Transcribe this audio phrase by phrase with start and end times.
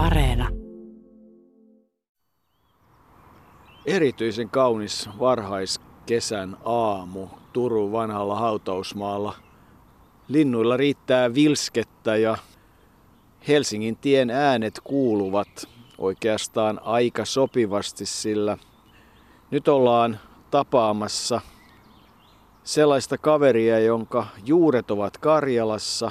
[0.00, 0.48] Areena.
[3.86, 9.34] Erityisen kaunis varhaiskesän aamu Turun vanhalla hautausmaalla.
[10.28, 12.36] Linnuilla riittää vilskettä ja
[13.48, 15.68] Helsingin tien äänet kuuluvat
[15.98, 18.58] oikeastaan aika sopivasti, sillä
[19.50, 20.18] nyt ollaan
[20.50, 21.40] tapaamassa
[22.64, 26.10] sellaista kaveria, jonka juuret ovat Karjalassa.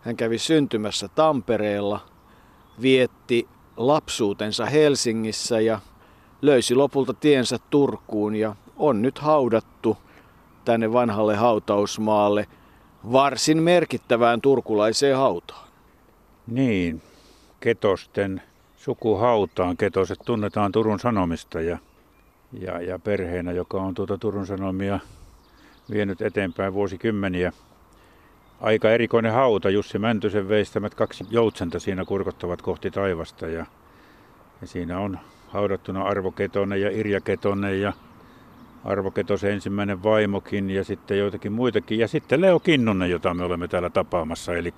[0.00, 2.17] Hän kävi syntymässä Tampereella,
[2.82, 5.80] vietti lapsuutensa Helsingissä ja
[6.42, 9.96] löysi lopulta tiensä Turkuun ja on nyt haudattu
[10.64, 12.46] tänne vanhalle hautausmaalle
[13.12, 15.68] varsin merkittävään turkulaiseen hautaan.
[16.46, 17.02] Niin,
[17.60, 18.42] Ketosten
[18.76, 19.76] sukuhautaan.
[19.76, 21.78] Ketoset tunnetaan Turun Sanomista ja,
[22.52, 25.00] ja, ja perheenä, joka on tuota Turun Sanomia
[25.90, 27.52] vienyt eteenpäin vuosikymmeniä.
[28.60, 33.66] Aika erikoinen hauta, Jussi Mäntysen veistämät kaksi joutsenta siinä kurkottavat kohti taivasta ja,
[34.60, 37.92] ja siinä on haudattuna Arvo Ketonen ja Irja Ketonen ja
[38.84, 41.98] Arvo Ketosen ensimmäinen vaimokin ja sitten joitakin muitakin.
[41.98, 44.54] Ja sitten Leo Kinnunen, jota me olemme täällä tapaamassa.
[44.54, 44.74] Eli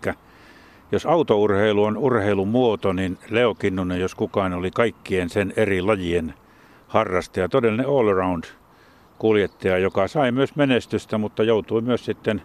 [0.92, 6.34] jos autourheilu on urheilumuoto, niin Leo Kinnunen, jos kukaan, oli kaikkien sen eri lajien
[6.89, 7.48] harrastaja.
[7.48, 8.44] Todellinen all-around
[9.19, 12.42] kuljettaja, joka sai myös menestystä, mutta joutui myös sitten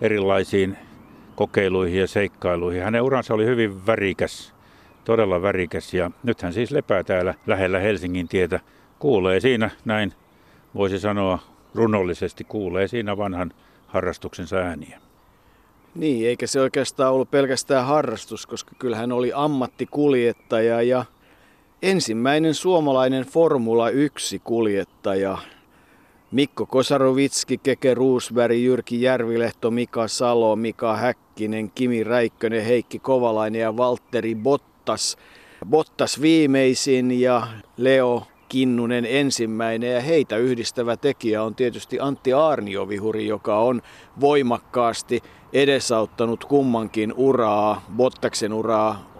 [0.00, 0.78] erilaisiin
[1.34, 2.82] kokeiluihin ja seikkailuihin.
[2.82, 4.54] Hänen uransa oli hyvin värikäs,
[5.04, 8.60] todella värikäs ja nyt hän siis lepää täällä lähellä Helsingin tietä.
[8.98, 10.12] Kuulee siinä näin,
[10.74, 11.38] voisi sanoa
[11.74, 13.52] runollisesti, kuulee siinä vanhan
[13.86, 15.00] harrastuksensa ääniä.
[15.94, 21.04] Niin, eikä se oikeastaan ollut pelkästään harrastus, koska kyllähän oli ammattikuljettaja ja
[21.82, 25.38] ensimmäinen suomalainen Formula 1-kuljettaja.
[26.36, 33.76] Mikko Kosarovitski, Keke Ruusberg, Jyrki Järvilehto, Mika Salo, Mika Häkkinen, Kimi Räikkönen, Heikki Kovalainen ja
[33.76, 35.16] Valtteri Bottas.
[35.70, 43.58] Bottas viimeisin ja Leo Kinnunen ensimmäinen ja heitä yhdistävä tekijä on tietysti Antti Aarniovihuri, joka
[43.58, 43.82] on
[44.20, 45.22] voimakkaasti
[45.52, 49.10] edesauttanut kummankin uraa, Bottaksen uraa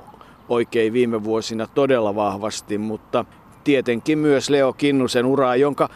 [0.48, 3.24] oikein viime vuosina todella vahvasti, mutta
[3.64, 5.88] tietenkin myös Leo Kinnusen uraa, jonka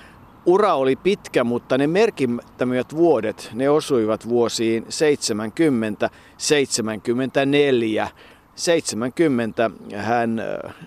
[0.47, 8.09] ura oli pitkä, mutta ne merkittävimmät vuodet, ne osuivat vuosiin 70, 74
[8.55, 10.43] 70 hän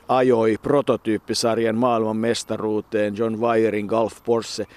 [0.07, 4.67] ajoi prototyyppisarjan maailman mestaruuteen John Wyerin Golf Porsche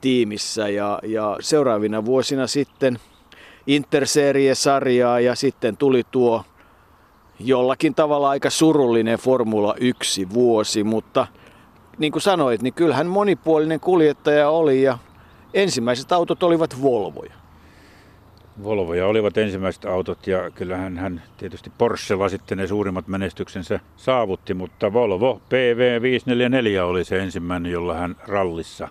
[0.00, 2.98] tiimissä ja, ja seuraavina vuosina sitten
[3.66, 6.44] Interserie-sarjaa ja sitten tuli tuo
[7.40, 11.26] jollakin tavalla aika surullinen Formula 1 vuosi, mutta
[12.02, 14.98] niin kuin sanoit, niin kyllähän monipuolinen kuljettaja oli ja
[15.54, 17.32] ensimmäiset autot olivat Volvoja.
[18.64, 24.92] Volvoja olivat ensimmäiset autot ja kyllähän hän tietysti Porschella sitten ne suurimmat menestyksensä saavutti, mutta
[24.92, 28.88] Volvo PV544 oli se ensimmäinen, jolla hän rallissa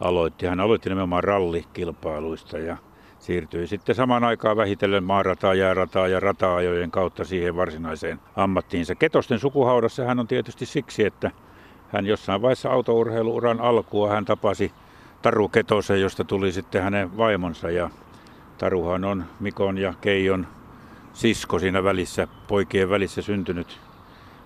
[0.00, 0.46] aloitti.
[0.46, 2.76] Hän aloitti nimenomaan rallikilpailuista ja
[3.18, 8.94] siirtyi sitten samaan aikaan vähitellen maarataa, jäärataa ja rata-ajojen kautta siihen varsinaiseen ammattiinsa.
[8.94, 11.30] Ketosten sukuhaudassa hän on tietysti siksi, että
[11.92, 14.72] hän jossain vaiheessa autourheiluuran alkua hän tapasi
[15.22, 17.90] Taru Ketosen, josta tuli sitten hänen vaimonsa ja
[18.58, 20.46] Taruhan on Mikon ja Keijon
[21.12, 23.80] sisko siinä välissä, poikien välissä syntynyt.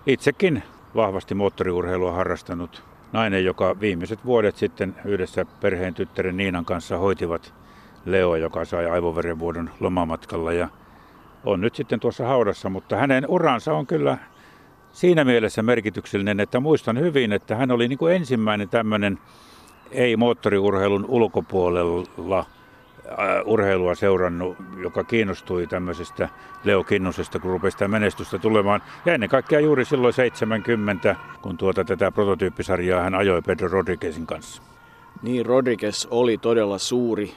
[0.06, 0.62] Itsekin
[0.94, 7.54] vahvasti moottoriurheilua harrastanut nainen, joka viimeiset vuodet sitten yhdessä perheen tyttären Niinan kanssa hoitivat
[8.04, 10.68] Leo, joka sai aivoverenvuodon lomamatkalla ja
[11.44, 14.18] on nyt sitten tuossa haudassa, mutta hänen uransa on kyllä
[14.94, 19.18] siinä mielessä merkityksellinen, että muistan hyvin, että hän oli niin kuin ensimmäinen tämmöinen
[19.90, 22.46] ei-moottoriurheilun ulkopuolella
[23.44, 26.28] urheilua seurannut, joka kiinnostui tämmöisestä
[26.64, 28.82] Leo Kinnusesta, kun rupesi sitä menestystä tulemaan.
[29.06, 34.62] Ja ennen kaikkea juuri silloin 70, kun tuota tätä prototyyppisarjaa hän ajoi Pedro Rodriguezin kanssa.
[35.22, 37.32] Niin, Rodriguez oli todella suuri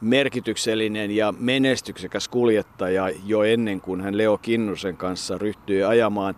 [0.00, 6.34] merkityksellinen ja menestyksekäs kuljettaja jo ennen kuin hän Leo Kinnusen kanssa ryhtyi ajamaan.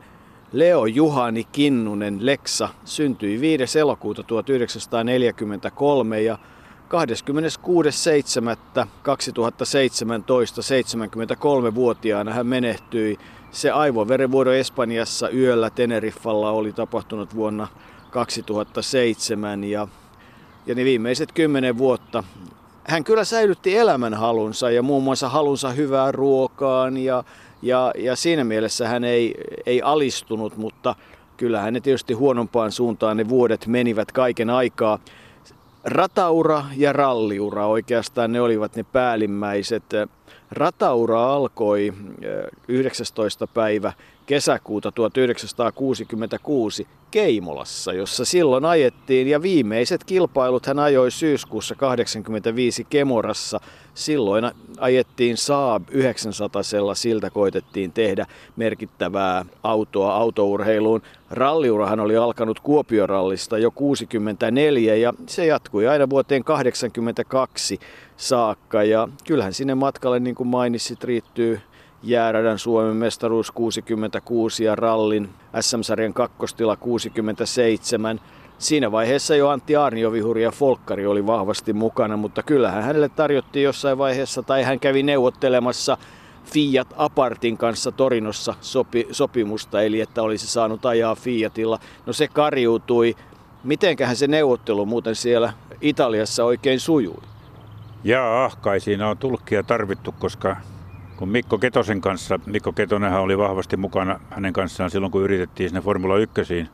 [0.52, 3.78] Leo Juhani Kinnunen Leksa syntyi 5.
[3.78, 6.42] elokuuta 1943 ja 26.7.2017
[11.70, 13.18] 73-vuotiaana hän menehtyi.
[13.50, 17.68] Se aivoverenvuodo Espanjassa yöllä Teneriffalla oli tapahtunut vuonna
[18.10, 19.88] 2007 ja,
[20.66, 22.24] ja ne viimeiset kymmenen vuotta
[22.88, 27.24] hän kyllä säilytti elämänhalunsa ja muun muassa halunsa hyvään ruokaan ja,
[27.62, 29.34] ja, ja siinä mielessä hän ei,
[29.66, 30.94] ei alistunut, mutta
[31.36, 34.98] kyllähän ne tietysti huonompaan suuntaan ne vuodet menivät kaiken aikaa.
[35.84, 39.84] Rataura ja ralliura oikeastaan ne olivat ne päällimmäiset.
[40.50, 41.92] Rataura alkoi
[42.68, 43.46] 19.
[43.46, 43.92] päivä
[44.26, 53.60] kesäkuuta 1966 Keimolassa, jossa silloin ajettiin ja viimeiset kilpailut hän ajoi syyskuussa 85 Kemorassa.
[53.94, 56.62] Silloin ajettiin Saab 900,
[56.94, 58.26] siltä koitettiin tehdä
[58.56, 61.02] merkittävää autoa autourheiluun.
[61.30, 67.78] Ralliurahan oli alkanut Kuopiorallista jo 64 ja se jatkui aina vuoteen 82
[68.16, 71.60] saakka ja kyllähän sinne matkalle niin kuin mainitsit riittyy
[72.06, 75.28] jääradan Suomen mestaruus 66 ja rallin
[75.60, 78.20] SM-sarjan kakkostila 67.
[78.58, 83.98] Siinä vaiheessa jo Antti Arniovihuri ja Folkkari oli vahvasti mukana, mutta kyllähän hänelle tarjottiin jossain
[83.98, 85.98] vaiheessa, tai hän kävi neuvottelemassa
[86.44, 91.78] Fiat Apartin kanssa Torinossa sopi, sopimusta, eli että olisi saanut ajaa Fiatilla.
[92.06, 93.14] No se kariutui.
[93.64, 97.22] Mitenköhän se neuvottelu muuten siellä Italiassa oikein sujui?
[98.04, 100.56] Jaa, kai siinä on tulkkia tarvittu, koska
[101.16, 105.80] kun Mikko Ketosen kanssa, Mikko Ketonenhan oli vahvasti mukana hänen kanssaan silloin, kun yritettiin sinne
[105.80, 106.66] Formula 1,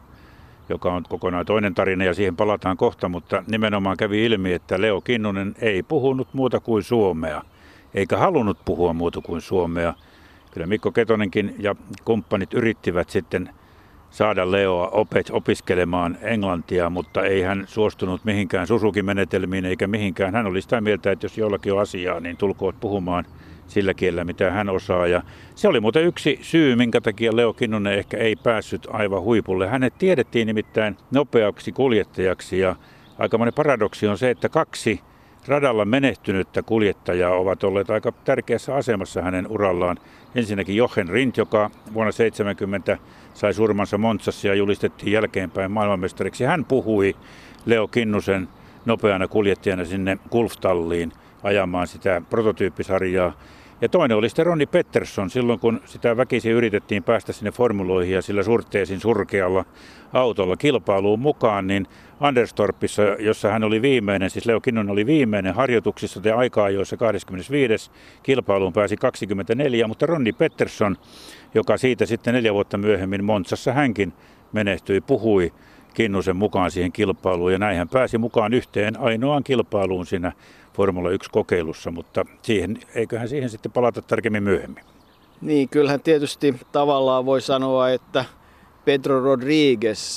[0.68, 5.00] joka on kokonaan toinen tarina ja siihen palataan kohta, mutta nimenomaan kävi ilmi, että Leo
[5.00, 7.42] Kinnunen ei puhunut muuta kuin suomea,
[7.94, 9.94] eikä halunnut puhua muuta kuin suomea.
[10.50, 11.74] Kyllä Mikko Ketonenkin ja
[12.04, 13.50] kumppanit yrittivät sitten
[14.10, 14.90] saada Leoa
[15.32, 20.34] opiskelemaan englantia, mutta ei hän suostunut mihinkään Susuki-menetelmiin eikä mihinkään.
[20.34, 23.24] Hän oli sitä mieltä, että jos jollakin on asiaa, niin tulkoot puhumaan–
[23.72, 25.06] sillä kielellä, mitä hän osaa.
[25.06, 25.22] Ja
[25.54, 29.69] se oli muuten yksi syy, minkä takia Leo Kinnunen ehkä ei päässyt aivan huipulle.
[29.69, 32.76] Hänet tiedettiin nimittäin nopeaksi kuljettajaksi ja
[33.19, 35.00] aikamoinen paradoksi on se, että kaksi
[35.46, 39.96] radalla menehtynyttä kuljettajaa ovat olleet aika tärkeässä asemassa hänen urallaan.
[40.34, 42.98] Ensinnäkin Jochen Rindt, joka vuonna 70
[43.34, 46.44] sai surmansa Montsassa ja julistettiin jälkeenpäin maailmanmestariksi.
[46.44, 47.16] Hän puhui
[47.66, 48.48] Leo Kinnusen
[48.86, 53.32] nopeana kuljettajana sinne Gulftalliin ajamaan sitä prototyyppisarjaa.
[53.82, 58.23] Ja toinen oli sitten Ronni Pettersson silloin, kun sitä väkisin yritettiin päästä sinne formuloihin ja
[58.23, 59.64] sillä surteesin surkealla
[60.12, 61.87] autolla kilpailuun mukaan, niin
[62.20, 67.90] Anderstorpissa, jossa hän oli viimeinen, siis Leo Kinnon oli viimeinen harjoituksissa ja aikaa joissa 25.
[68.23, 70.96] kilpailuun pääsi 24, mutta Ronni Pettersson,
[71.55, 74.12] joka siitä sitten neljä vuotta myöhemmin Montsassa hänkin
[74.52, 75.52] menehtyi, puhui
[75.94, 80.32] Kinnusen mukaan siihen kilpailuun ja näin hän pääsi mukaan yhteen ainoaan kilpailuun siinä
[80.74, 84.84] Formula 1-kokeilussa, mutta siihen, eiköhän siihen sitten palata tarkemmin myöhemmin.
[85.40, 88.24] Niin, kyllähän tietysti tavallaan voi sanoa, että
[88.84, 90.16] Pedro Rodriguez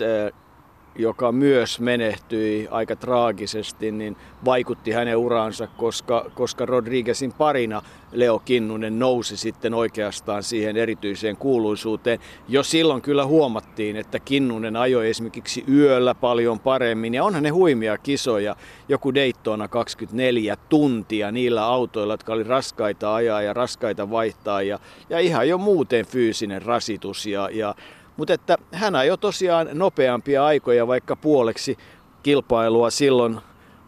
[0.95, 7.81] joka myös menehtyi aika traagisesti, niin vaikutti hänen uraansa, koska, koska Rodriguezin parina
[8.12, 12.19] Leo Kinnunen nousi sitten oikeastaan siihen erityiseen kuuluisuuteen.
[12.47, 17.97] Jo silloin kyllä huomattiin, että Kinnunen ajoi esimerkiksi yöllä paljon paremmin ja onhan ne huimia
[17.97, 18.56] kisoja.
[18.89, 25.19] Joku Daytona 24 tuntia niillä autoilla, jotka oli raskaita ajaa ja raskaita vaihtaa ja, ja
[25.19, 27.75] ihan jo muuten fyysinen rasitus ja, ja
[28.18, 31.78] mutta että hän ajoi tosiaan nopeampia aikoja, vaikka puoleksi
[32.24, 33.40] kilpailua silloin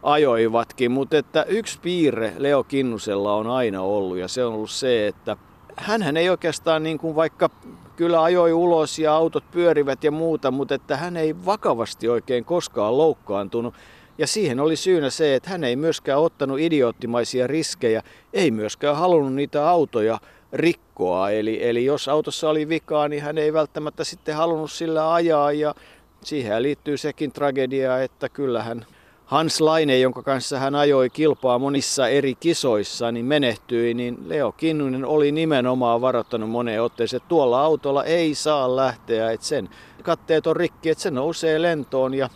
[0.04, 0.92] ajoivatkin.
[0.92, 5.38] Mutta että yksi piirre Leo Kinnusella on aina ollut ja se on ollut se, että
[5.76, 7.50] hän ei oikeastaan niin kuin vaikka
[7.96, 12.98] kyllä ajoi ulos ja autot pyörivät ja muuta, mutta että hän ei vakavasti oikein koskaan
[12.98, 13.74] loukkaantunut.
[14.18, 18.04] Ja siihen oli syynä se, että hän ei myöskään ottanut idioottimaisia riskejä,
[18.34, 20.20] ei myöskään halunnut niitä autoja
[20.54, 20.87] rikkoa.
[21.32, 25.52] Eli, eli jos autossa oli vikaa, niin hän ei välttämättä sitten halunnut sillä ajaa.
[25.52, 25.76] Ja
[26.24, 28.86] siihen liittyy sekin tragedia, että kyllähän
[29.26, 35.06] Hans Laine, jonka kanssa hän ajoi kilpaa monissa eri kisoissa, niin menehtyi, niin Leo Kinnunen
[35.06, 39.70] oli nimenomaan varoittanut moneen otteeseen, että tuolla autolla ei saa lähteä, että sen
[40.04, 42.14] katteet on rikki, että se nousee lentoon.
[42.14, 42.30] Ja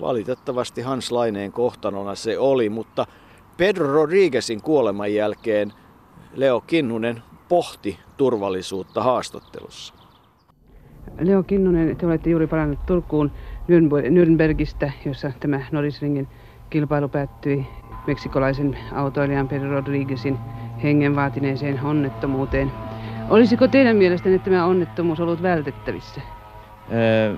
[0.00, 3.06] valitettavasti Hans Laineen kohtanona se oli, mutta
[3.56, 5.72] Pedro Rodriguezin kuoleman jälkeen
[6.34, 9.94] Leo Kinnunen pohti turvallisuutta haastattelussa.
[11.20, 13.32] Leo Kinnunen, te olette juuri palannut Turkuun
[14.10, 16.28] Nürnbergistä, jossa tämä Norrisringin
[16.70, 17.66] kilpailu päättyi
[18.06, 20.38] meksikolaisen autoilijan Pedro Rodriguezin
[20.82, 22.72] hengen vaatineeseen onnettomuuteen.
[23.28, 26.20] Olisiko teidän mielestänne tämä onnettomuus ollut vältettävissä?
[26.92, 27.36] Öö,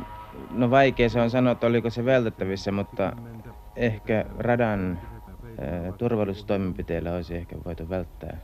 [0.50, 3.12] no vaikea se on sanoa, että oliko se vältettävissä, mutta
[3.76, 4.98] ehkä radan
[5.58, 8.36] öö, turvallisuustoimenpiteillä olisi ehkä voitu välttää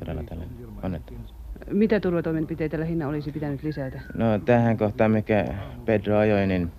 [0.00, 1.39] todella tällainen onnettomuus.
[1.70, 4.00] Mitä turvatoimenpiteitä lähinnä olisi pitänyt lisätä?
[4.14, 5.44] No tähän kohtaan, mikä
[5.84, 6.72] Pedro ajoi, niin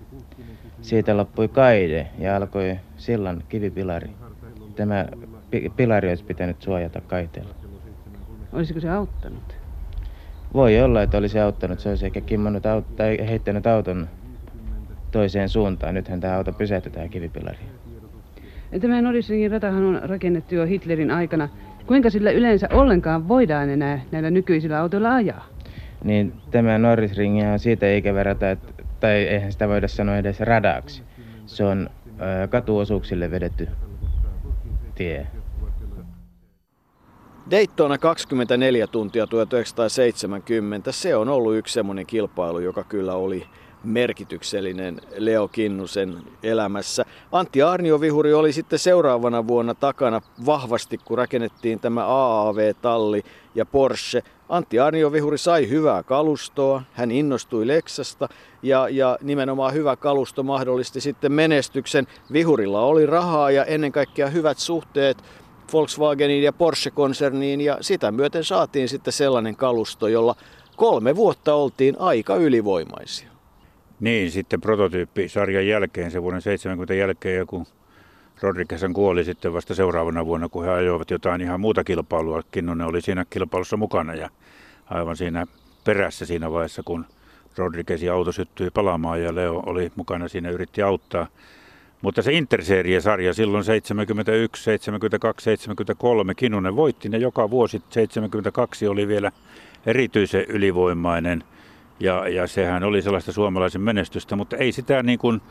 [0.82, 4.10] siitä loppui kaide ja alkoi sillan kivipilari.
[4.76, 5.06] Tämä
[5.52, 7.56] pi- pilari olisi pitänyt suojata kaiteella.
[8.54, 9.56] Olisiko se auttanut?
[10.54, 11.80] Voi olla, että olisi auttanut.
[11.80, 14.08] Se olisi ehkä kimmannut aut- tai heittänyt auton
[15.12, 15.94] toiseen suuntaan.
[15.94, 17.70] Nythän tämä auto pysäytetään kivipilariin.
[18.82, 21.50] Tämä Norrisringin ratahan on rakennettu jo Hitlerin aikana
[21.88, 25.52] Kuinka sillä yleensä ollenkaan voidaan enää näillä nykyisillä autoilla ajaa?
[26.04, 31.04] niin tämä Norrisringi on siitä eikä verrata, että, tai eihän sitä voida sanoa edes radaksi.
[31.46, 33.68] Se on ää, katuosuuksille vedetty
[34.96, 35.28] tie.
[37.52, 43.48] Daytona 24 tuntia 1970, se on ollut yksi semmoinen kilpailu, joka kyllä oli
[43.84, 47.06] merkityksellinen Leo Kinnusen elämässä.
[47.32, 53.24] Antti Arniovihuri oli sitten seuraavana vuonna takana vahvasti, kun rakennettiin tämä AAV-talli
[53.56, 54.24] ja Porsche.
[54.50, 58.30] Antti Arniovihuri sai hyvää kalustoa, hän innostui Lexasta
[58.64, 62.08] ja, ja nimenomaan hyvä kalusto mahdollisti sitten menestyksen.
[62.34, 65.18] Vihurilla oli rahaa ja ennen kaikkea hyvät suhteet
[65.74, 70.36] Volkswagenin ja Porsche-konserniin ja sitä myöten saatiin sitten sellainen kalusto, jolla
[70.76, 73.31] kolme vuotta oltiin aika ylivoimaisia.
[74.02, 77.66] Niin, sitten prototyyppisarjan jälkeen, se vuoden 70 jälkeen, ja kun
[78.42, 82.44] Rodriguezhan kuoli sitten vasta seuraavana vuonna, kun he ajoivat jotain ihan muuta kilpailua.
[82.52, 84.30] Kinnunen oli siinä kilpailussa mukana ja
[84.86, 85.48] aivan siinä
[85.84, 87.06] perässä siinä vaiheessa, kun
[87.58, 91.28] Rodriguezin auto syttyi palaamaan ja Leo oli mukana siinä yritti auttaa.
[92.02, 97.82] Mutta se Interserie-sarja silloin 71, 72, 73 Kinnunen voitti ne joka vuosi.
[97.90, 99.32] 72 oli vielä
[99.86, 101.44] erityisen ylivoimainen
[102.02, 105.42] ja, ja sehän oli sellaista suomalaisen menestystä, mutta ei sitä niin kuin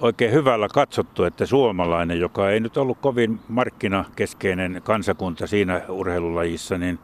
[0.00, 6.98] oikein hyvällä katsottu, että suomalainen, joka ei nyt ollut kovin markkinakeskeinen kansakunta siinä urheilulajissa, niin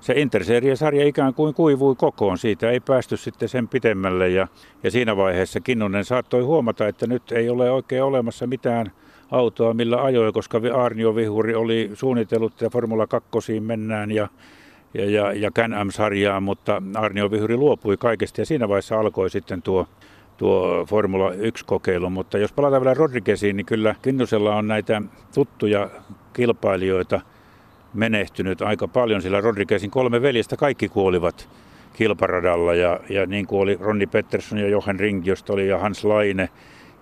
[0.00, 2.38] se Interserie-sarja ikään kuin kuivui kokoon.
[2.38, 4.48] Siitä ei päästy sitten sen pitemmälle ja,
[4.82, 8.92] ja siinä vaiheessa Kinnunen saattoi huomata, että nyt ei ole oikein olemassa mitään
[9.30, 14.28] autoa, millä ajoi, koska Arnio Vihuri oli suunnitellut, että Formula 2 mennään ja
[14.96, 19.86] ja, ja, ja Can-Am-sarjaan, mutta Arnio Vihuri luopui kaikesta ja siinä vaiheessa alkoi sitten tuo,
[20.36, 22.10] tuo Formula 1-kokeilu.
[22.10, 25.02] Mutta jos palataan vielä Rodrigueziin, niin kyllä Kinnusella on näitä
[25.34, 25.90] tuttuja
[26.32, 27.20] kilpailijoita
[27.94, 31.48] menehtynyt aika paljon, sillä Rodriguezin kolme veljestä kaikki kuolivat
[31.92, 36.04] kilparadalla ja, ja niin kuin oli Ronni Pettersson ja Johan Ring, josta oli ja Hans
[36.04, 36.48] Laine.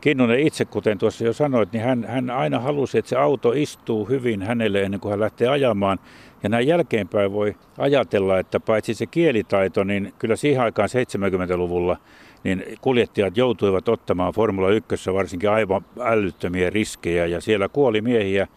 [0.04, 4.04] Kinnunen itse, kuten tuossa jo sanoit, niin hän, hän aina halusi, että se auto istuu
[4.04, 5.98] hyvin hänelle ennen kuin hän lähtee ajamaan.
[6.42, 11.96] Ja näin jälkeenpäin voi ajatella, että paitsi se kielitaito, niin kyllä siihen aikaan 70-luvulla
[12.44, 18.48] niin kuljettajat joutuivat ottamaan Formula 1 varsinkin aivan älyttömiä riskejä ja siellä kuoli miehiä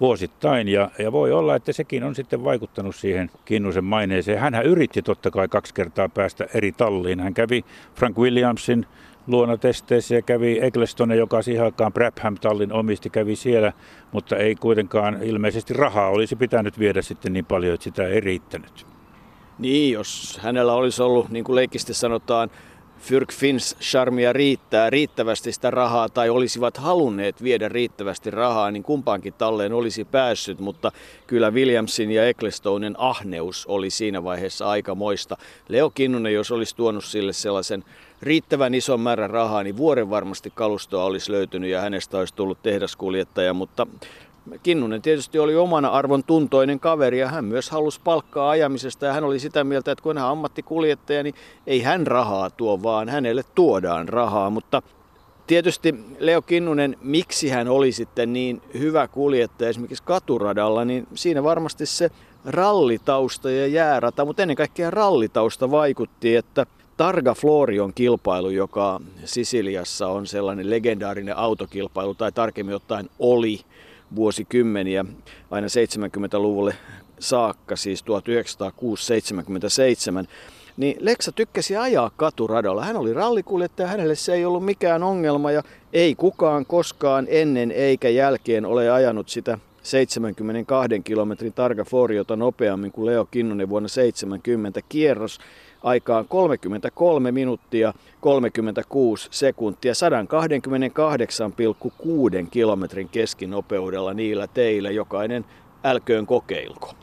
[0.00, 4.38] vuosittain ja, ja voi olla, että sekin on sitten vaikuttanut siihen Kinnusen maineeseen.
[4.38, 7.20] Hänhän yritti totta kai kaksi kertaa päästä eri talliin.
[7.20, 7.64] Hän kävi
[7.94, 8.86] Frank Williamsin
[9.30, 13.72] luona testeissä ja kävi Ecclestone, joka siihen aikaan Brabham-tallin omisti, kävi siellä,
[14.12, 18.86] mutta ei kuitenkaan ilmeisesti rahaa olisi pitänyt viedä sitten niin paljon, että sitä ei riittänyt.
[19.58, 22.50] Niin, jos hänellä olisi ollut, niin kuin leikisti sanotaan,
[23.00, 29.32] Fyrk Fins charmia riittää riittävästi sitä rahaa tai olisivat halunneet viedä riittävästi rahaa, niin kumpaankin
[29.32, 30.92] talleen olisi päässyt, mutta
[31.26, 35.36] kyllä Williamsin ja Ecclestonen ahneus oli siinä vaiheessa aika moista.
[35.68, 37.84] Leo Kinnunen, jos olisi tuonut sille sellaisen
[38.22, 43.54] riittävän ison määrän rahaa, niin vuoden varmasti kalustoa olisi löytynyt ja hänestä olisi tullut tehdaskuljettaja,
[43.54, 43.86] mutta
[44.62, 49.24] Kinnunen tietysti oli omana arvon tuntoinen kaveri ja hän myös halusi palkkaa ajamisesta ja hän
[49.24, 51.34] oli sitä mieltä, että kun hän on ammattikuljettaja, niin
[51.66, 54.50] ei hän rahaa tuo, vaan hänelle tuodaan rahaa.
[54.50, 54.82] Mutta
[55.46, 61.86] tietysti Leo Kinnunen, miksi hän oli sitten niin hyvä kuljettaja esimerkiksi katuradalla, niin siinä varmasti
[61.86, 62.10] se
[62.44, 66.66] rallitausta ja jäärata, mutta ennen kaikkea rallitausta vaikutti, että
[67.00, 73.60] Targa Florion kilpailu, joka Sisiliassa on sellainen legendaarinen autokilpailu, tai tarkemmin ottaen oli
[74.16, 75.04] vuosikymmeniä,
[75.50, 76.74] aina 70-luvulle
[77.18, 78.04] saakka, siis
[80.24, 80.26] 1906-77,
[80.76, 82.84] niin Leksa tykkäsi ajaa katuradalla.
[82.84, 88.08] Hän oli rallikuljettaja, hänelle se ei ollut mikään ongelma ja ei kukaan koskaan ennen eikä
[88.08, 95.38] jälkeen ole ajanut sitä 72 kilometrin Targa Floriota nopeammin kuin Leo Kinnunen vuonna 70 kierros
[95.82, 104.90] aikaan 33 minuuttia 36 sekuntia 128,6 kilometrin keskinopeudella niillä teillä.
[104.90, 105.44] Jokainen
[105.84, 106.94] älköön kokeilko.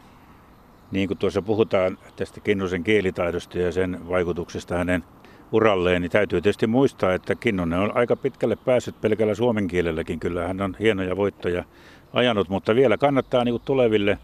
[0.91, 5.03] Niin kuin tuossa puhutaan tästä Kinnusen kielitaidosta ja sen vaikutuksesta hänen
[5.51, 10.19] uralleen, niin täytyy tietysti muistaa, että Kinnunen on aika pitkälle päässyt pelkällä suomen kielelläkin.
[10.19, 11.63] Kyllä hän on hienoja voittoja
[12.13, 14.17] ajanut, mutta vielä kannattaa niin tuleville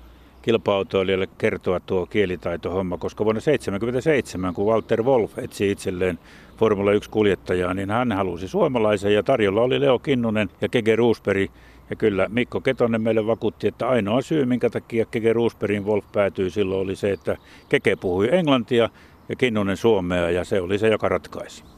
[0.44, 6.20] kilpa-autoilijalle kertoa tuo kielitaitohomma, koska vuonna 1977, kun Walter Wolf etsi itselleen
[6.58, 11.52] Formula 1-kuljettajaa, niin hän halusi suomalaisen ja tarjolla oli Leo Kinnunen ja Kege Roosberg.
[11.90, 16.50] Ja kyllä Mikko Ketonen meille vakuutti, että ainoa syy, minkä takia Kege Roosbergin Wolf päätyi
[16.50, 17.38] silloin oli se, että
[17.70, 18.90] Keke puhui englantia
[19.30, 21.73] ja Kinnunen suomea ja se oli se, joka ratkaisi.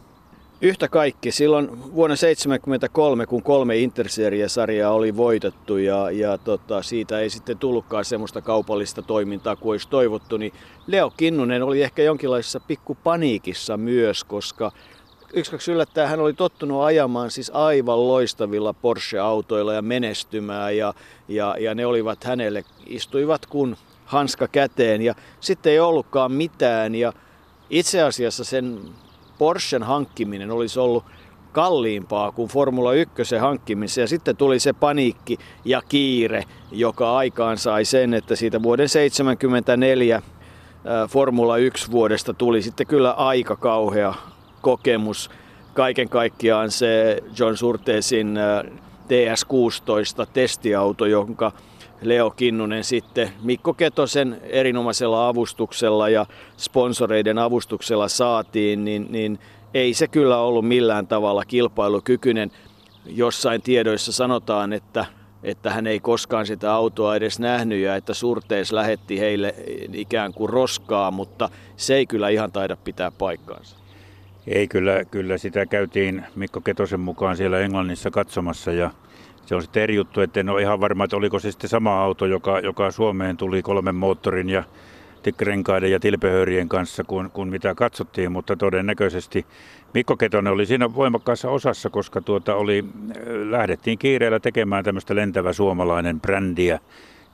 [0.65, 7.29] Yhtä kaikki, silloin vuonna 1973, kun kolme Interserie-sarjaa oli voitettu ja, ja tota, siitä ei
[7.29, 10.53] sitten tullutkaan semmoista kaupallista toimintaa kuin olisi toivottu, niin
[10.87, 14.71] Leo Kinnunen oli ehkä jonkinlaisessa pikkupaniikissa myös, koska
[15.33, 20.93] yksi kaksi yllättäen hän oli tottunut ajamaan siis aivan loistavilla Porsche-autoilla ja menestymään ja,
[21.27, 27.13] ja, ja ne olivat hänelle, istuivat kun hanska käteen ja sitten ei ollutkaan mitään ja
[27.69, 28.79] itse asiassa sen
[29.37, 31.03] Porschen hankkiminen olisi ollut
[31.51, 34.01] kalliimpaa kuin Formula 1 hankkimisen.
[34.01, 40.21] Ja sitten tuli se paniikki ja kiire, joka aikaan sai sen, että siitä vuoden 1974
[41.09, 44.13] Formula 1 vuodesta tuli sitten kyllä aika kauhea
[44.61, 45.29] kokemus.
[45.73, 48.39] Kaiken kaikkiaan se John Surteesin
[49.07, 51.51] TS16 testiauto, jonka
[52.01, 56.25] Leo Kinnunen sitten Mikko Ketosen erinomaisella avustuksella ja
[56.57, 59.39] sponsoreiden avustuksella saatiin, niin, niin
[59.73, 62.51] ei se kyllä ollut millään tavalla kilpailukykyinen.
[63.05, 65.05] Jossain tiedoissa sanotaan, että,
[65.43, 69.55] että hän ei koskaan sitä autoa edes nähnyt ja että surtees lähetti heille
[69.93, 73.77] ikään kuin roskaa, mutta se ei kyllä ihan taida pitää paikkaansa.
[74.47, 78.91] Ei, kyllä, kyllä sitä käytiin Mikko Ketosen mukaan siellä Englannissa katsomassa ja
[79.45, 82.03] se on sitten eri juttu, että en ole ihan varma, että oliko se sitten sama
[82.03, 84.63] auto, joka, joka Suomeen tuli kolmen moottorin ja
[85.41, 89.45] renkaiden ja tilpehöörien kanssa kuin, kuin mitä katsottiin, mutta todennäköisesti
[89.93, 95.53] Mikko Ketonen oli siinä voimakkaassa osassa, koska tuota oli, äh, lähdettiin kiireellä tekemään tämmöistä lentävä
[95.53, 96.79] suomalainen brändiä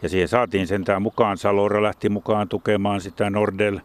[0.02, 1.38] ja siihen saatiin sentään mukaan.
[1.38, 3.80] Salora lähti mukaan tukemaan sitä Nordel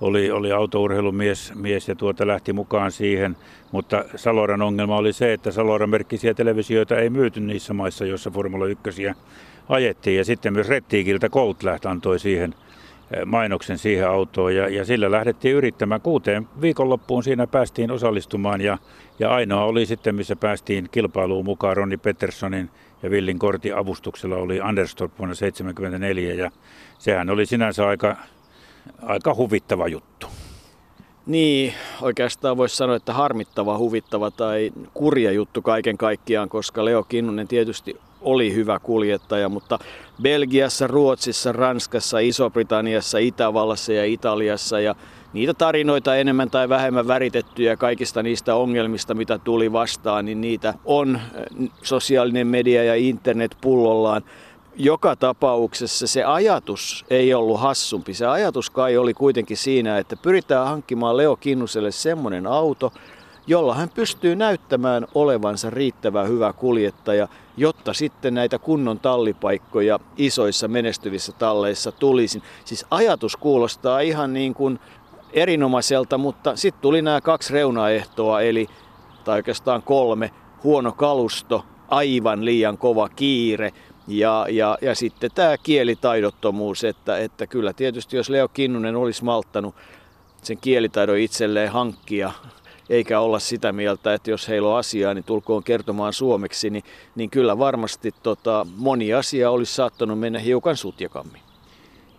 [0.00, 3.36] oli, oli autourheilumies mies ja tuota lähti mukaan siihen,
[3.72, 8.66] mutta Saloran ongelma oli se, että Saloran merkkisiä televisioita ei myyty niissä maissa, joissa Formula
[8.66, 9.02] 1
[9.68, 10.16] ajettiin.
[10.16, 12.54] Ja sitten myös Rettiikiltä Colt antoi siihen
[13.10, 14.54] eh, mainoksen siihen autoon.
[14.54, 16.00] Ja, ja sillä lähdettiin yrittämään.
[16.00, 18.78] Kuuteen viikonloppuun siinä päästiin osallistumaan ja,
[19.18, 22.70] ja ainoa oli sitten, missä päästiin kilpailuun mukaan Ronni Petersonin
[23.02, 26.50] ja Villin Kortin avustuksella oli Anderstorp vuonna 1974 ja
[26.98, 28.16] sehän oli sinänsä aika
[29.02, 30.26] aika huvittava juttu.
[31.26, 37.48] Niin, oikeastaan voisi sanoa, että harmittava, huvittava tai kurja juttu kaiken kaikkiaan, koska Leo Kinnunen
[37.48, 39.78] tietysti oli hyvä kuljettaja, mutta
[40.22, 44.94] Belgiassa, Ruotsissa, Ranskassa, Iso-Britanniassa, Itävallassa ja Italiassa ja
[45.32, 51.20] niitä tarinoita enemmän tai vähemmän väritettyjä kaikista niistä ongelmista, mitä tuli vastaan, niin niitä on
[51.82, 54.22] sosiaalinen media ja internet pullollaan
[54.78, 58.14] joka tapauksessa se ajatus ei ollut hassumpi.
[58.14, 62.92] Se ajatus kai oli kuitenkin siinä, että pyritään hankkimaan Leo Kinnuselle semmoinen auto,
[63.46, 71.32] jolla hän pystyy näyttämään olevansa riittävän hyvä kuljettaja, jotta sitten näitä kunnon tallipaikkoja isoissa menestyvissä
[71.32, 72.42] talleissa tulisi.
[72.64, 74.78] Siis ajatus kuulostaa ihan niin kuin
[75.32, 78.66] erinomaiselta, mutta sitten tuli nämä kaksi reunaehtoa, eli
[79.24, 80.30] tai oikeastaan kolme,
[80.64, 83.72] huono kalusto, aivan liian kova kiire–
[84.08, 89.74] ja, ja, ja sitten tämä kielitaidottomuus, että, että kyllä tietysti jos Leo Kinnunen olisi malttanut
[90.42, 92.32] sen kielitaidon itselleen hankkia,
[92.90, 97.30] eikä olla sitä mieltä, että jos heillä on asiaa, niin tulkoon kertomaan suomeksi, niin, niin
[97.30, 101.40] kyllä varmasti tota, moni asia olisi saattanut mennä hiukan sutjakammin.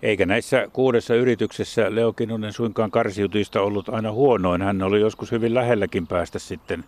[0.01, 4.61] Eikä näissä kuudessa yrityksessä Leo Kinnunen suinkaan karsiutuista ollut aina huonoin.
[4.61, 6.83] Hän oli joskus hyvin lähelläkin päästä sitten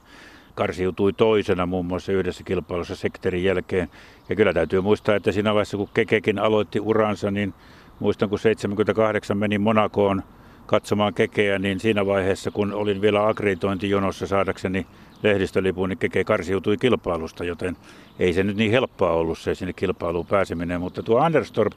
[0.55, 3.89] karsiutui toisena muun muassa yhdessä kilpailussa sektorin jälkeen.
[4.29, 7.53] Ja kyllä täytyy muistaa, että siinä vaiheessa kun Kekekin aloitti uransa, niin
[7.99, 10.23] muistan kun 78 menin Monakoon
[10.65, 14.87] katsomaan Kekeä, niin siinä vaiheessa kun olin vielä akkreditointijonossa saadakseni
[15.23, 17.77] lehdistölipun, niin Keke karsiutui kilpailusta, joten
[18.19, 20.81] ei se nyt niin helppoa ollut se sinne kilpailuun pääseminen.
[20.81, 21.73] Mutta tuo Anderstorp,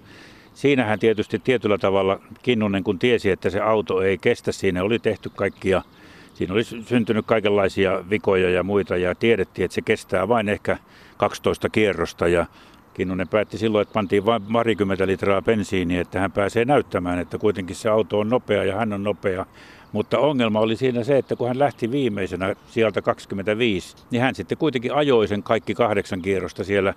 [0.54, 5.30] siinähän tietysti tietyllä tavalla Kinnunen kun tiesi, että se auto ei kestä, siinä oli tehty
[5.36, 5.82] kaikkia
[6.34, 10.78] siinä oli syntynyt kaikenlaisia vikoja ja muita ja tiedettiin, että se kestää vain ehkä
[11.16, 12.46] 12 kierrosta ja
[12.94, 17.76] Kinnunen päätti silloin, että pantiin vain parikymmentä litraa bensiiniä, että hän pääsee näyttämään, että kuitenkin
[17.76, 19.46] se auto on nopea ja hän on nopea.
[19.92, 24.58] Mutta ongelma oli siinä se, että kun hän lähti viimeisenä sieltä 25, niin hän sitten
[24.58, 26.94] kuitenkin ajoi sen kaikki kahdeksan kierrosta siellä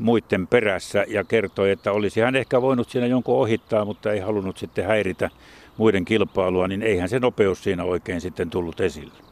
[0.00, 4.58] muiden perässä ja kertoi, että olisi hän ehkä voinut siinä jonkun ohittaa, mutta ei halunnut
[4.58, 5.30] sitten häiritä
[5.76, 9.26] muiden kilpailua, niin eihän se nopeus siinä oikein sitten tullut esille.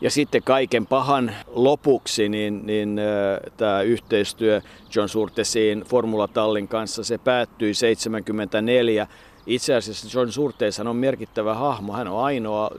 [0.00, 4.60] Ja sitten kaiken pahan lopuksi, niin, niin äh, tämä yhteistyö
[4.94, 9.06] John Surtesin Formula Tallin kanssa, se päättyi 74.
[9.46, 11.92] Itse asiassa John Surteeshan on merkittävä hahmo.
[11.92, 12.70] Hän on ainoa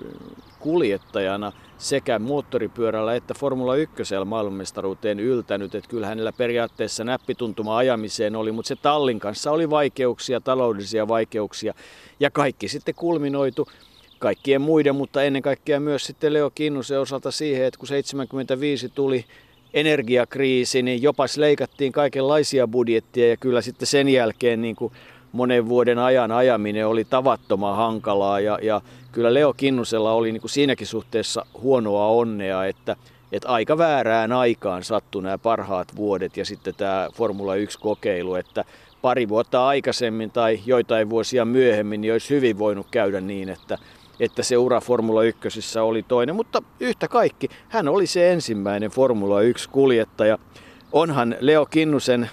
[0.60, 5.76] kuljettajana sekä moottoripyörällä että Formula 1 maailmanmestaruuteen yltänyt.
[5.76, 11.74] Että kyllä hänellä periaatteessa näppituntuma ajamiseen oli, mutta se tallin kanssa oli vaikeuksia, taloudellisia vaikeuksia.
[12.20, 13.68] Ja kaikki sitten kulminoitu
[14.20, 19.26] kaikkien muiden, mutta ennen kaikkea myös sitten Leo Kinnusen osalta siihen, että kun 75 tuli
[19.74, 24.94] energiakriisi, niin jopa leikattiin kaikenlaisia budjettia ja kyllä sitten sen jälkeen niin kuin
[25.32, 30.52] monen vuoden ajan ajaminen oli tavattoman hankalaa ja, ja kyllä Leo Kinnusella oli niin kuin
[30.52, 32.96] siinäkin suhteessa huonoa onnea, että,
[33.32, 38.66] että aika väärään aikaan sattui nämä parhaat vuodet ja sitten tämä Formula 1-kokeilu, että
[39.02, 43.78] pari vuotta aikaisemmin tai joitain vuosia myöhemmin niin olisi hyvin voinut käydä niin, että,
[44.20, 49.42] että se ura Formula 1 oli toinen, mutta yhtä kaikki hän oli se ensimmäinen Formula
[49.42, 50.38] 1-kuljettaja.
[50.92, 52.30] Onhan Leo Kinnusen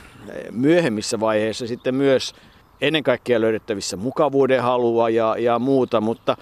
[0.50, 2.34] myöhemmissä vaiheissa sitten myös
[2.80, 6.36] ennen kaikkea löydettävissä mukavuuden halua ja, ja muuta, mutta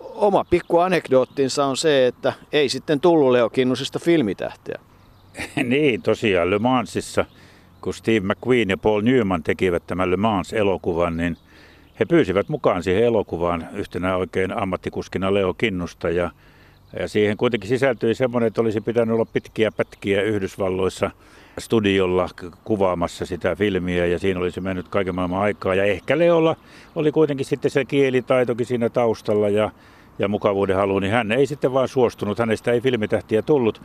[0.00, 4.80] oma pikku anekdoottinsa on se, että ei sitten tullut Leo Kinnusesta filmitähteä.
[5.64, 7.24] niin, tosiaan Le Mansissa,
[7.80, 11.36] kun Steve McQueen ja Paul Newman tekivät tämän Le Mans-elokuvan, niin
[12.00, 16.30] he pyysivät mukaan siihen elokuvaan yhtenä oikein ammattikuskina Leo Kinnusta ja,
[16.98, 21.10] ja siihen kuitenkin sisältyi semmoinen, että olisi pitänyt olla pitkiä pätkiä Yhdysvalloissa–
[21.58, 22.28] studiolla
[22.64, 25.74] kuvaamassa sitä filmiä ja siinä olisi mennyt kaiken maailman aikaa.
[25.74, 26.56] Ja ehkä Leolla
[26.94, 29.70] oli kuitenkin sitten se kielitaitokin siinä taustalla ja,
[30.18, 33.82] ja mukavuuden halu, niin hän ei sitten vaan suostunut, hänestä ei filmitähtiä tullut.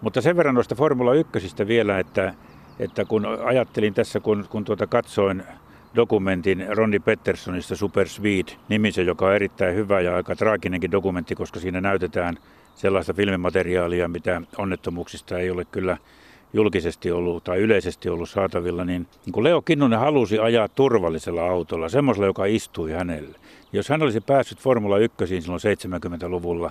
[0.00, 2.34] Mutta sen verran noista Formula 1 vielä, että,
[2.78, 5.42] että kun ajattelin tässä, kun, kun tuota katsoin
[5.94, 11.60] dokumentin Ronnie Petterssonista Super Speed nimisen, joka on erittäin hyvä ja aika traaginenkin dokumentti, koska
[11.60, 12.36] siinä näytetään
[12.74, 15.96] sellaista filmimateriaalia, mitä onnettomuuksista ei ole kyllä
[16.52, 21.88] julkisesti ollut tai yleisesti ollut saatavilla, niin, niin kun Leo Kinnunen halusi ajaa turvallisella autolla,
[21.88, 23.38] semmoisella, joka istui hänelle.
[23.72, 26.70] Jos hän olisi päässyt Formula 1 silloin 70-luvulla,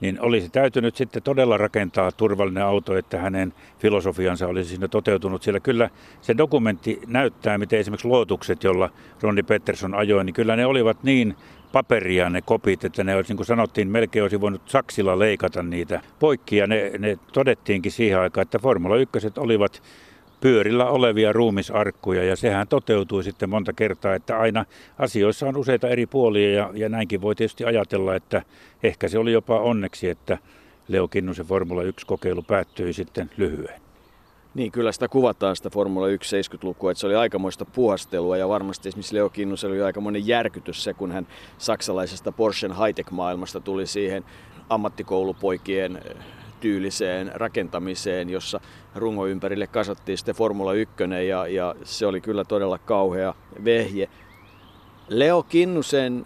[0.00, 5.42] niin olisi täytynyt sitten todella rakentaa turvallinen auto, että hänen filosofiansa olisi siinä toteutunut.
[5.42, 10.66] Sillä kyllä se dokumentti näyttää, miten esimerkiksi luotukset, jolla Ronni Pettersson ajoi, niin kyllä ne
[10.66, 11.36] olivat niin
[11.76, 16.00] paperia ne kopit, että ne olisi, niin kuin sanottiin, melkein olisi voinut saksilla leikata niitä
[16.18, 16.56] poikki.
[16.56, 19.82] Ja ne, ne todettiinkin siihen aikaan, että Formula 1 olivat
[20.40, 24.64] pyörillä olevia ruumisarkkuja ja sehän toteutui sitten monta kertaa, että aina
[24.98, 28.42] asioissa on useita eri puolia ja, ja näinkin voi tietysti ajatella, että
[28.82, 30.38] ehkä se oli jopa onneksi, että
[30.88, 33.85] Leo Kinnusen Formula 1-kokeilu päättyi sitten lyhyen.
[34.56, 38.88] Niin, kyllä sitä kuvataan sitä Formula 1 70-lukua, että se oli aikamoista puhastelua ja varmasti
[38.88, 41.26] esimerkiksi Leo Kinnus oli aikamoinen järkytys se, kun hän
[41.58, 44.24] saksalaisesta Porschen high-tech-maailmasta tuli siihen
[44.68, 46.16] ammattikoulupoikien eh,
[46.60, 48.60] tyyliseen rakentamiseen, jossa
[48.94, 50.94] rungo ympärille kasattiin sitten Formula 1
[51.28, 54.08] ja, ja se oli kyllä todella kauhea vehje.
[55.08, 56.24] Leo Kinnusen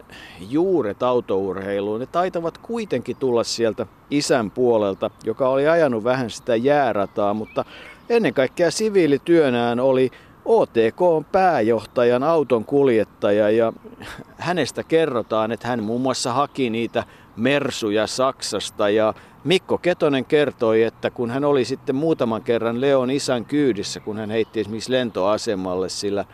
[0.49, 7.35] juuret autourheiluun, ne taitavat kuitenkin tulla sieltä isän puolelta, joka oli ajanut vähän sitä jäärataa,
[7.35, 7.65] mutta
[8.11, 10.11] ennen kaikkea siviilityönään oli
[10.45, 13.73] OTK pääjohtajan auton kuljettaja ja
[14.39, 17.05] hänestä kerrotaan, että hän muun muassa haki niitä
[17.37, 18.89] mersuja Saksasta.
[18.91, 24.19] Ja Mikko Ketonen kertoi, että kun hän oli sitten muutaman kerran Leon isän kyydissä, kun
[24.19, 26.25] hän heitti esimerkiksi lentoasemalle sillä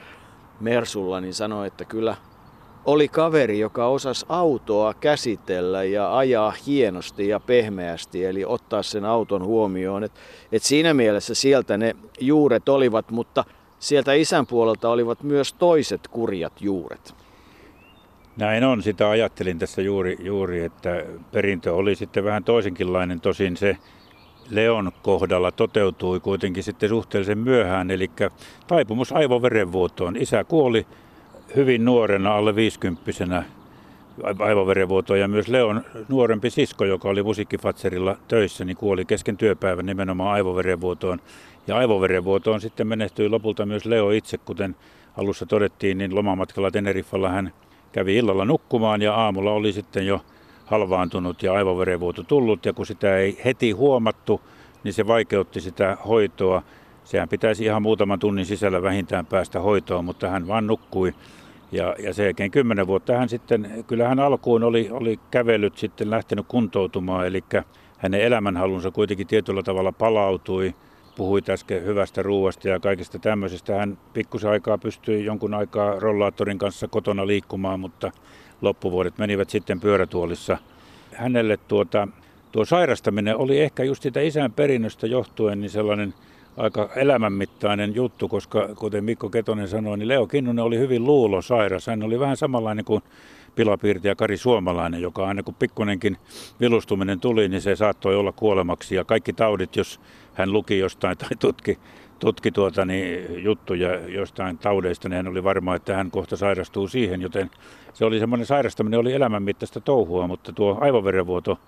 [0.61, 2.17] Mersulla, niin sanoi, että kyllä
[2.87, 9.45] oli kaveri, joka osasi autoa käsitellä ja ajaa hienosti ja pehmeästi, eli ottaa sen auton
[9.45, 10.05] huomioon.
[10.05, 10.13] Et,
[10.53, 13.45] et siinä mielessä sieltä ne juuret olivat, mutta
[13.79, 17.15] sieltä isän puolelta olivat myös toiset kurjat juuret.
[18.37, 23.21] Näin on, sitä ajattelin tässä juuri, juuri, että perintö oli sitten vähän toisenkinlainen.
[23.21, 23.77] Tosin se
[24.51, 28.11] Leon kohdalla toteutui kuitenkin sitten suhteellisen myöhään, eli
[28.67, 30.17] taipumus aivoverenvuotoon.
[30.17, 30.87] Isä kuoli
[31.57, 33.43] hyvin nuorena, alle 50
[34.39, 40.33] aivoverenvuotoon ja myös Leon nuorempi sisko, joka oli musiikkifatserilla töissä, niin kuoli kesken työpäivän nimenomaan
[40.33, 41.21] aivoverenvuotoon.
[41.67, 44.77] Ja aivoverenvuotoon sitten menehtyi lopulta myös Leo itse, kuten
[45.17, 47.53] alussa todettiin, niin lomamatkalla Teneriffalla hän
[47.93, 50.21] kävi illalla nukkumaan ja aamulla oli sitten jo
[50.65, 54.41] halvaantunut ja aivoverenvuoto tullut ja kun sitä ei heti huomattu,
[54.85, 56.63] niin se vaikeutti sitä hoitoa.
[57.07, 61.15] Sehän pitäisi ihan muutaman tunnin sisällä vähintään päästä hoitoon, mutta hän vaan nukkui.
[61.73, 66.11] Ja, ja sen jälkeen kymmenen vuotta hän sitten, kyllä hän alkuun oli, oli kävellyt sitten
[66.11, 67.45] lähtenyt kuntoutumaan, eli
[67.99, 70.75] hänen elämänhalunsa kuitenkin tietyllä tavalla palautui.
[71.17, 73.75] Puhui äsken hyvästä ruuasta ja kaikesta tämmöisestä.
[73.75, 78.13] Hän pikkusen aikaa pystyi jonkun aikaa rollaattorin kanssa kotona liikkumaan, mutta
[78.63, 80.59] loppuvuodet menivät sitten pyörätuolissa.
[81.15, 82.09] Hänelle tuota,
[82.53, 86.15] tuo sairastaminen oli ehkä just sitä isän perinnöstä johtuen niin sellainen
[86.57, 91.87] aika elämänmittainen juttu, koska kuten Mikko Ketonen sanoi, niin Leo Kinnunen oli hyvin luulosairas.
[91.87, 93.03] Hän oli vähän samanlainen kuin
[93.55, 96.17] pilapiirtäjä Kari Suomalainen, joka aina kun pikkunenkin
[96.61, 98.95] vilustuminen tuli, niin se saattoi olla kuolemaksi.
[98.95, 100.01] Ja kaikki taudit, jos
[100.35, 101.79] hän luki jostain tai tutki,
[102.19, 107.23] tutki tuota, niin, juttuja jostain taudeista, niin hän oli varma, että hän kohta sairastuu siihen,
[107.23, 107.51] joten
[107.95, 111.59] se oli semmoinen sairastaminen, oli elämänmittaista touhua, mutta tuo aivoverenvuoto,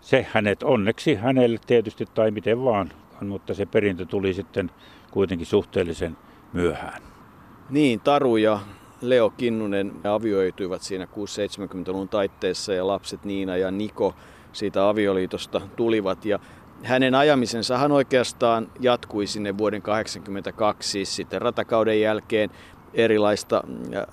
[0.00, 2.90] se hänet onneksi hänelle tietysti tai miten vaan,
[3.26, 4.70] mutta se perintö tuli sitten
[5.10, 6.16] kuitenkin suhteellisen
[6.52, 7.02] myöhään.
[7.70, 8.58] Niin, Taru ja
[9.00, 14.14] Leo Kinnunen avioituivat siinä 6-70-luvun taitteessa ja lapset Niina ja Niko
[14.52, 16.24] siitä avioliitosta tulivat.
[16.24, 16.38] Ja
[16.82, 22.50] hänen ajamisensa hän oikeastaan jatkui sinne vuoden 1982, siis sitten ratakauden jälkeen
[22.94, 23.62] erilaista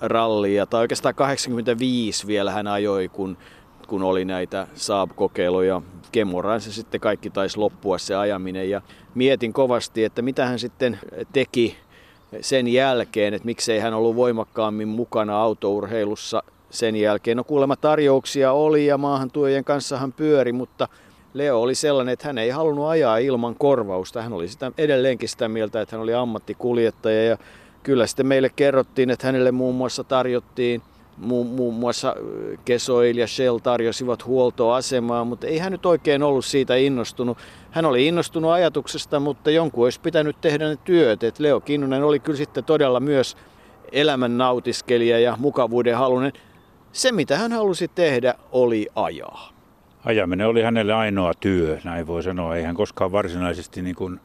[0.00, 3.38] rallia, tai oikeastaan 85 vielä hän ajoi, kun,
[3.88, 5.82] kun oli näitä Saab-kokeiluja.
[6.12, 8.82] Kemoraan se sitten kaikki taisi loppua se ajaminen ja
[9.14, 10.98] mietin kovasti, että mitä hän sitten
[11.32, 11.76] teki
[12.40, 17.36] sen jälkeen, että miksei hän ollut voimakkaammin mukana autourheilussa sen jälkeen.
[17.36, 20.88] No kuulemma tarjouksia oli ja maahantuojien kanssa hän pyöri, mutta
[21.34, 24.22] Leo oli sellainen, että hän ei halunnut ajaa ilman korvausta.
[24.22, 27.38] Hän oli sitä, edelleenkin sitä mieltä, että hän oli ammattikuljettaja ja
[27.82, 30.82] kyllä sitten meille kerrottiin, että hänelle muun muassa tarjottiin
[31.20, 32.14] muun, muassa
[32.64, 37.38] Kesoil ja Shell tarjosivat huoltoasemaa, mutta ei hän nyt oikein ollut siitä innostunut.
[37.70, 41.22] Hän oli innostunut ajatuksesta, mutta jonkun olisi pitänyt tehdä ne työt.
[41.22, 43.36] Et Leo Kinnunen oli kyllä sitten todella myös
[43.92, 46.32] elämän nautiskelija ja mukavuuden halunen.
[46.92, 49.52] Se, mitä hän halusi tehdä, oli ajaa.
[50.04, 52.56] Ajaminen oli hänelle ainoa työ, näin voi sanoa.
[52.56, 54.20] Ei hän koskaan varsinaisesti niin kuin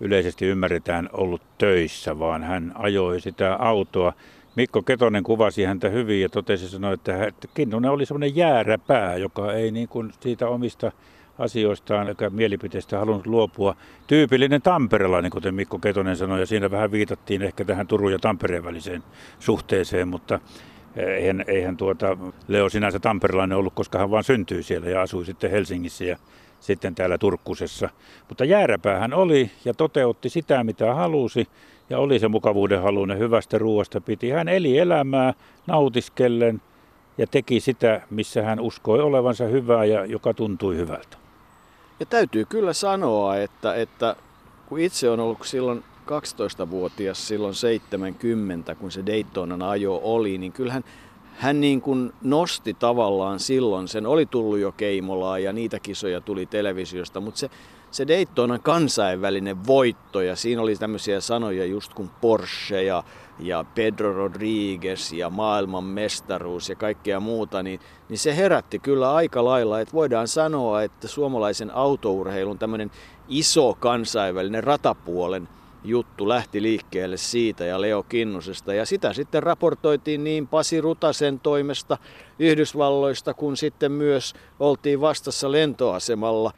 [0.00, 4.12] yleisesti ymmärretään ollut töissä, vaan hän ajoi sitä autoa.
[4.56, 9.70] Mikko Ketonen kuvasi häntä hyvin ja totesi sanoi, että Kinnunen oli semmoinen jääräpää, joka ei
[9.70, 10.92] niin kuin siitä omista
[11.38, 13.76] asioistaan eikä mielipiteistä halunnut luopua.
[14.06, 18.64] Tyypillinen tamperelainen, kuten Mikko Ketonen sanoi, ja siinä vähän viitattiin ehkä tähän Turun ja Tampereen
[18.64, 19.02] väliseen
[19.38, 20.40] suhteeseen, mutta
[20.96, 22.16] eihän, eihän tuota
[22.48, 26.16] Leo sinänsä tamperelainen ollut, koska hän vaan syntyi siellä ja asui sitten Helsingissä ja
[26.60, 27.88] sitten täällä Turkkusessa.
[28.28, 31.46] Mutta jääräpää hän oli ja toteutti sitä, mitä halusi
[31.90, 34.30] ja oli se mukavuuden halunen hyvästä ruoasta piti.
[34.30, 35.34] Hän eli elämää
[35.66, 36.62] nautiskellen
[37.18, 41.16] ja teki sitä, missä hän uskoi olevansa hyvää ja joka tuntui hyvältä.
[42.00, 44.16] Ja täytyy kyllä sanoa, että, että
[44.68, 50.84] kun itse on ollut silloin 12-vuotias, silloin 70, kun se Daytonan ajo oli, niin kyllähän
[51.36, 56.46] hän niin kuin nosti tavallaan silloin, sen oli tullut jo Keimolaa ja niitä kisoja tuli
[56.46, 57.50] televisiosta, mutta se,
[57.96, 63.04] se Daytonan kansainvälinen voitto ja siinä oli tämmöisiä sanoja just kuin Porsche ja,
[63.38, 69.44] ja Pedro Rodriguez ja maailman mestaruus ja kaikkea muuta, niin, niin se herätti kyllä aika
[69.44, 72.90] lailla, että voidaan sanoa, että suomalaisen autourheilun tämmöinen
[73.28, 75.48] iso kansainvälinen ratapuolen
[75.84, 78.74] juttu lähti liikkeelle siitä ja Leo Kinnusesta.
[78.74, 81.98] Ja sitä sitten raportoitiin niin Pasi Rutasen toimesta
[82.38, 86.52] Yhdysvalloista, kun sitten myös oltiin vastassa lentoasemalla.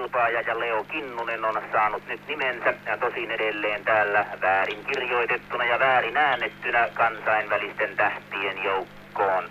[0.00, 5.78] Kilpaaja ja Leo Kinnunen on saanut nyt nimensä ja tosin edelleen täällä väärin kirjoitettuna ja
[5.78, 9.44] väärin äänettynä kansainvälisten tähtien joukkoon.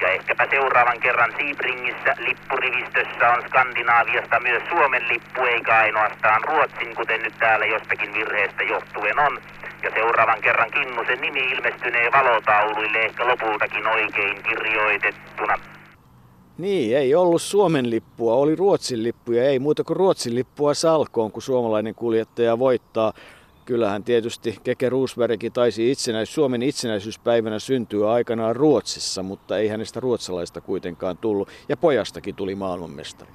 [0.00, 7.22] Ja ehkäpä seuraavan kerran Siibringissä lippurivistössä on Skandinaaviasta myös Suomen lippu, eikä ainoastaan Ruotsin, kuten
[7.22, 9.40] nyt täällä jostakin virheestä johtuen on.
[9.82, 15.58] Ja seuraavan kerran Kinnusen nimi ilmestynee valotauluille ehkä lopultakin oikein kirjoitettuna.
[16.58, 21.42] Niin, ei ollut Suomen lippua, oli Ruotsin lippuja, ei muuta kuin Ruotsin lippua salkoon, kun
[21.42, 23.12] suomalainen kuljettaja voittaa
[23.64, 30.60] kyllähän tietysti Keke Roosbergkin taisi itsenäis- Suomen itsenäisyyspäivänä syntyä aikanaan Ruotsissa, mutta ei hänestä ruotsalaista
[30.60, 31.48] kuitenkaan tullut.
[31.68, 33.30] Ja pojastakin tuli maailmanmestari.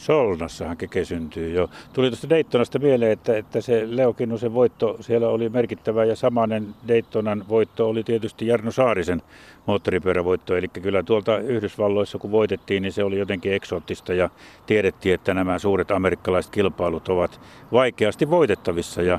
[0.00, 1.70] Solnassahan Keke syntyy jo.
[1.92, 6.66] Tuli tuosta Daytonasta mieleen, että, että se Leo Kinnusen voitto siellä oli merkittävä ja samanen
[6.88, 9.22] Daytonan voitto oli tietysti Jarno Saarisen
[9.66, 10.56] moottoripyörävoitto.
[10.56, 14.30] Eli kyllä tuolta Yhdysvalloissa kun voitettiin, niin se oli jotenkin eksoottista ja
[14.66, 17.40] tiedettiin, että nämä suuret amerikkalaiset kilpailut ovat
[17.72, 19.18] vaikeasti voitettavissa ja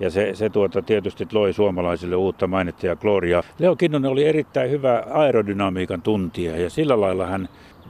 [0.00, 3.42] ja se, se tuota tietysti loi suomalaisille uutta mainetta ja gloriaa.
[3.58, 7.48] Leo Kinnunen oli erittäin hyvä aerodynamiikan tuntija ja sillä lailla hän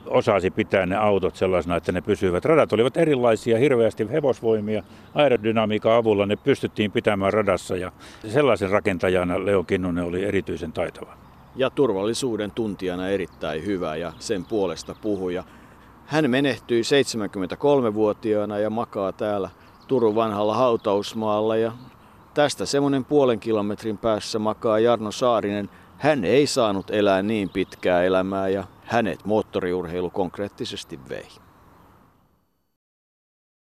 [0.08, 2.44] osasi pitää ne autot sellaisena, että ne pysyivät.
[2.44, 4.82] Radat olivat erilaisia, hirveästi hevosvoimia.
[5.14, 7.92] Aerodynamiikan avulla ne pystyttiin pitämään radassa ja
[8.28, 11.16] sellaisen rakentajana Leo Kinnunen oli erityisen taitava.
[11.56, 15.44] Ja turvallisuuden tuntijana erittäin hyvä ja sen puolesta puhuja.
[16.06, 19.50] Hän menehtyi 73-vuotiaana ja makaa täällä
[19.88, 21.72] Turun vanhalla hautausmaalla ja
[22.34, 25.70] tästä semmoinen puolen kilometrin päässä makaa Jarno Saarinen.
[25.98, 31.28] Hän ei saanut elää niin pitkää elämää ja hänet moottoriurheilu konkreettisesti vei.